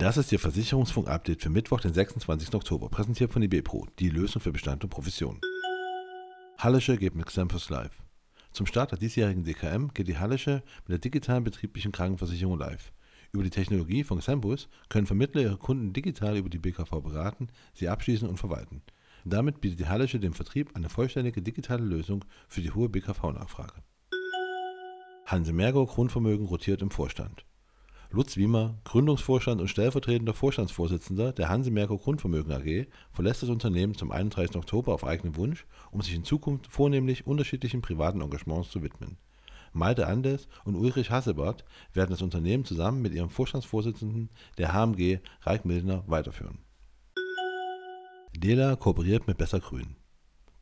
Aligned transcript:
Das 0.00 0.16
ist 0.16 0.30
Ihr 0.30 0.38
Versicherungsfunk-Update 0.38 1.42
für 1.42 1.50
Mittwoch, 1.50 1.80
den 1.80 1.92
26. 1.92 2.54
Oktober, 2.54 2.88
präsentiert 2.88 3.32
von 3.32 3.42
IBPro, 3.42 3.88
die 3.98 4.10
Lösung 4.10 4.40
für 4.40 4.52
Bestand 4.52 4.84
und 4.84 4.90
Provision. 4.90 5.40
Hallische 6.56 6.96
geht 6.96 7.16
mit 7.16 7.26
Xampus 7.26 7.68
live. 7.68 8.00
Zum 8.52 8.66
Start 8.66 8.92
der 8.92 8.98
diesjährigen 9.00 9.42
DKM 9.42 9.88
geht 9.92 10.06
die 10.06 10.16
Hallische 10.16 10.62
mit 10.82 10.90
der 10.90 10.98
digitalen 10.98 11.42
betrieblichen 11.42 11.90
Krankenversicherung 11.90 12.56
live. 12.56 12.92
Über 13.32 13.42
die 13.42 13.50
Technologie 13.50 14.04
von 14.04 14.20
Xampus 14.20 14.68
können 14.88 15.08
Vermittler 15.08 15.42
ihre 15.42 15.56
Kunden 15.56 15.92
digital 15.92 16.36
über 16.36 16.48
die 16.48 16.60
BKV 16.60 16.90
beraten, 17.02 17.48
sie 17.74 17.88
abschließen 17.88 18.28
und 18.28 18.36
verwalten. 18.36 18.82
Damit 19.24 19.60
bietet 19.60 19.80
die 19.80 19.88
Hallische 19.88 20.20
dem 20.20 20.32
Vertrieb 20.32 20.76
eine 20.76 20.90
vollständige 20.90 21.42
digitale 21.42 21.82
Lösung 21.82 22.24
für 22.46 22.60
die 22.60 22.70
hohe 22.70 22.88
BKV-Nachfrage. 22.88 23.82
Hanse 25.26 25.52
Mergo 25.52 25.84
Grundvermögen 25.86 26.46
rotiert 26.46 26.82
im 26.82 26.92
Vorstand. 26.92 27.44
Lutz 28.10 28.38
Wiemer, 28.38 28.78
Gründungsvorstand 28.84 29.60
und 29.60 29.68
stellvertretender 29.68 30.32
Vorstandsvorsitzender 30.32 31.32
der 31.32 31.50
Hanse 31.50 31.70
Merkur 31.70 31.98
Grundvermögen 31.98 32.52
AG, 32.52 32.86
verlässt 33.12 33.42
das 33.42 33.50
Unternehmen 33.50 33.94
zum 33.94 34.12
31. 34.12 34.56
Oktober 34.56 34.94
auf 34.94 35.04
eigenen 35.04 35.36
Wunsch, 35.36 35.66
um 35.90 36.00
sich 36.00 36.14
in 36.14 36.24
Zukunft 36.24 36.68
vornehmlich 36.68 37.26
unterschiedlichen 37.26 37.82
privaten 37.82 38.22
Engagements 38.22 38.70
zu 38.70 38.82
widmen. 38.82 39.18
Malte 39.74 40.06
Andes 40.06 40.48
und 40.64 40.74
Ulrich 40.74 41.10
Hassebart 41.10 41.66
werden 41.92 42.10
das 42.10 42.22
Unternehmen 42.22 42.64
zusammen 42.64 43.02
mit 43.02 43.12
ihrem 43.12 43.28
Vorstandsvorsitzenden 43.28 44.30
der 44.56 44.72
HMG 44.72 45.18
Raik 45.42 45.66
Mildner 45.66 46.02
weiterführen. 46.06 46.60
Dela 48.34 48.76
kooperiert 48.76 49.26
mit 49.26 49.36
Besser 49.36 49.60
Grün. 49.60 49.96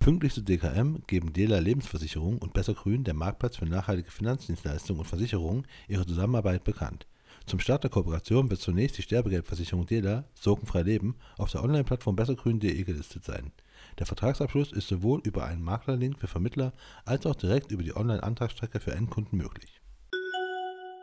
Pünktlich 0.00 0.34
zu 0.34 0.40
DKM 0.40 0.96
geben 1.06 1.32
Dela 1.32 1.60
Lebensversicherung 1.60 2.38
und 2.38 2.54
Besser 2.54 2.74
Grün, 2.74 3.04
der 3.04 3.14
Marktplatz 3.14 3.56
für 3.56 3.66
nachhaltige 3.66 4.10
Finanzdienstleistungen 4.10 5.00
und 5.00 5.06
Versicherungen, 5.06 5.68
ihre 5.86 6.06
Zusammenarbeit 6.06 6.64
bekannt. 6.64 7.06
Zum 7.46 7.60
Start 7.60 7.84
der 7.84 7.90
Kooperation 7.90 8.50
wird 8.50 8.60
zunächst 8.60 8.98
die 8.98 9.02
Sterbegeldversicherung 9.02 9.86
Dela 9.86 10.24
Sorgenfrei 10.34 10.82
Leben 10.82 11.14
auf 11.38 11.52
der 11.52 11.62
Online-Plattform 11.62 12.16
bessergrün.de 12.16 12.82
gelistet 12.82 13.24
sein. 13.24 13.52
Der 14.00 14.06
Vertragsabschluss 14.06 14.72
ist 14.72 14.88
sowohl 14.88 15.20
über 15.22 15.44
einen 15.44 15.62
Maklerlink 15.62 16.18
für 16.18 16.26
Vermittler 16.26 16.72
als 17.04 17.24
auch 17.24 17.36
direkt 17.36 17.70
über 17.70 17.84
die 17.84 17.94
Online-Antragsstrecke 17.96 18.80
für 18.80 18.92
Endkunden 18.92 19.38
möglich. 19.38 19.80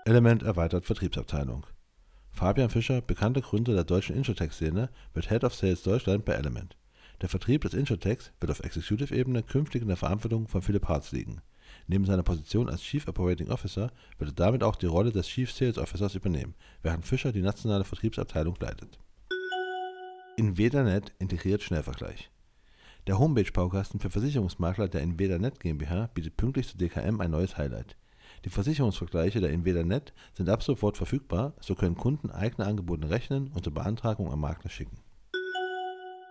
Element 0.03 0.43
erweitert 0.43 0.85
Vertriebsabteilung. 0.85 1.65
Fabian 2.33 2.69
Fischer, 2.69 2.99
bekannter 2.99 3.39
Gründer 3.39 3.73
der 3.73 3.85
deutschen 3.85 4.17
Insurtech-Szene, 4.17 4.89
wird 5.13 5.29
Head 5.29 5.45
of 5.45 5.55
Sales 5.55 5.83
Deutschland 5.83 6.25
bei 6.25 6.33
Element. 6.33 6.75
Der 7.21 7.29
Vertrieb 7.29 7.61
des 7.61 7.73
Insurtechs 7.73 8.33
wird 8.41 8.51
auf 8.51 8.59
Executive-Ebene 8.59 9.43
künftig 9.43 9.81
in 9.81 9.87
der 9.87 9.95
Verantwortung 9.95 10.49
von 10.49 10.61
Philipp 10.61 10.89
Hartz 10.89 11.13
liegen. 11.13 11.41
Neben 11.87 12.05
seiner 12.05 12.23
Position 12.23 12.69
als 12.69 12.81
Chief 12.81 13.07
Operating 13.07 13.49
Officer 13.49 13.91
wird 14.17 14.31
er 14.31 14.35
damit 14.35 14.63
auch 14.63 14.75
die 14.75 14.85
Rolle 14.85 15.11
des 15.11 15.27
Chief 15.27 15.51
Sales 15.51 15.77
Officers 15.77 16.15
übernehmen, 16.15 16.55
während 16.81 17.05
Fischer 17.05 17.31
die 17.31 17.41
nationale 17.41 17.83
Vertriebsabteilung 17.83 18.55
leitet. 18.59 18.99
InvederNet 20.37 21.13
integriert 21.19 21.61
Schnellvergleich. 21.61 22.31
Der 23.05 23.19
Homepage-Baukasten 23.19 23.99
für 23.99 24.09
Versicherungsmakler 24.09 24.87
der 24.87 25.01
InvederNet 25.01 25.59
GmbH 25.59 26.07
bietet 26.13 26.37
pünktlich 26.37 26.69
zu 26.69 26.77
DKM 26.77 27.19
ein 27.19 27.31
neues 27.31 27.57
Highlight. 27.57 27.97
Die 28.45 28.49
Versicherungsvergleiche 28.49 29.41
der 29.41 29.51
InvederNet 29.51 30.13
sind 30.33 30.49
ab 30.49 30.63
sofort 30.63 30.97
verfügbar, 30.97 31.53
so 31.59 31.75
können 31.75 31.95
Kunden 31.95 32.31
eigene 32.31 32.65
Angebote 32.65 33.09
rechnen 33.09 33.49
und 33.53 33.63
zur 33.63 33.73
Beantragung 33.73 34.31
am 34.31 34.39
Makler 34.39 34.69
schicken. 34.69 34.97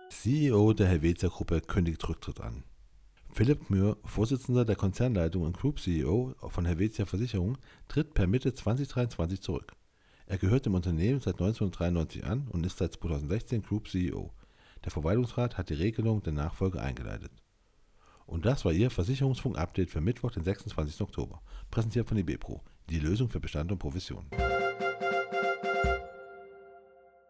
CEO 0.09 0.73
der 0.73 0.87
Helvetia 0.87 1.29
Gruppe 1.29 1.61
kündigt 1.61 2.07
Rücktritt 2.07 2.41
an. 2.41 2.63
Philipp 3.35 3.67
Gmür, 3.67 3.97
Vorsitzender 4.05 4.63
der 4.63 4.75
Konzernleitung 4.75 5.41
und 5.41 5.57
Group 5.57 5.79
CEO 5.79 6.35
von 6.49 6.65
Helvetia 6.65 7.07
Versicherung, 7.07 7.57
tritt 7.87 8.13
per 8.13 8.27
Mitte 8.27 8.53
2023 8.53 9.41
zurück. 9.41 9.73
Er 10.27 10.37
gehört 10.37 10.67
dem 10.67 10.75
Unternehmen 10.75 11.19
seit 11.19 11.41
1993 11.41 12.25
an 12.25 12.47
und 12.51 12.63
ist 12.63 12.77
seit 12.77 12.93
2016 12.93 13.63
Group 13.63 13.87
CEO. 13.87 14.31
Der 14.83 14.91
Verwaltungsrat 14.91 15.57
hat 15.57 15.71
die 15.71 15.73
Regelung 15.73 16.21
der 16.21 16.33
Nachfolge 16.33 16.79
eingeleitet. 16.79 17.31
Und 18.27 18.45
das 18.45 18.65
war 18.65 18.71
Ihr 18.71 18.91
Versicherungsfunk-Update 18.91 19.89
für 19.89 19.99
Mittwoch, 19.99 20.29
den 20.29 20.43
26. 20.43 21.01
Oktober, 21.01 21.41
präsentiert 21.71 22.07
von 22.07 22.17
IBPRO, 22.17 22.61
die 22.91 22.99
Lösung 22.99 23.29
für 23.29 23.39
Bestand 23.39 23.71
und 23.71 23.79
Provision. 23.79 24.27